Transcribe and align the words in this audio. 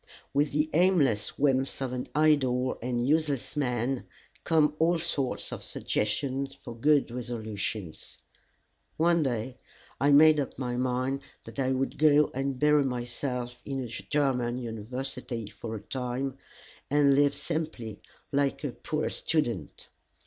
With 0.33 0.51
the 0.51 0.67
aimless 0.73 1.37
whims 1.37 1.79
of 1.79 1.93
an 1.93 2.07
idle 2.15 2.79
and 2.81 3.07
useless 3.07 3.55
man 3.55 4.07
come 4.43 4.75
all 4.79 4.97
sorts 4.97 5.51
of 5.51 5.61
suggestions 5.63 6.55
for 6.55 6.75
good 6.75 7.11
resolutions. 7.11 8.17
One 8.97 9.21
day 9.21 9.59
I 9.99 10.09
made 10.09 10.39
up 10.39 10.57
my 10.57 10.75
mind 10.75 11.21
that 11.45 11.59
I 11.59 11.71
would 11.71 11.99
go 11.99 12.31
and 12.33 12.57
bury 12.57 12.83
myself 12.83 13.61
in 13.63 13.79
a 13.83 13.87
German 13.87 14.57
university 14.57 15.45
for 15.51 15.75
a 15.75 15.81
time, 15.81 16.35
and 16.89 17.13
live 17.13 17.35
simply 17.35 18.01
like 18.31 18.63
a 18.63 18.71
poor 18.71 19.07
student. 19.11 19.85